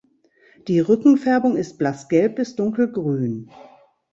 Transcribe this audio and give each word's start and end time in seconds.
Die 0.67 0.79
Rückenfärbung 0.79 1.55
ist 1.55 1.77
blassgelb 1.77 2.37
bis 2.37 2.55
dunkelgrün. 2.55 3.51